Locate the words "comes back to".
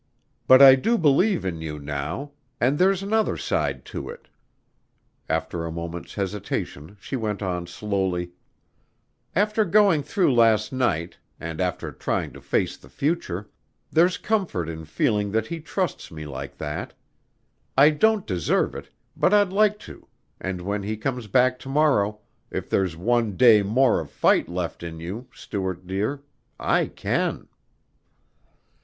20.97-21.69